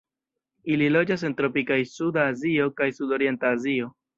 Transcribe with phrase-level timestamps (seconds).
[0.75, 3.97] Ili loĝas en tropikaj Suda Azio kaj Sudorienta Azio.